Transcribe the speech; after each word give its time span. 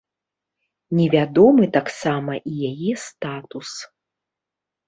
Невядомы 0.99 1.63
таксама 1.77 2.33
і 2.53 2.73
яе 2.73 2.93
статус. 3.05 3.69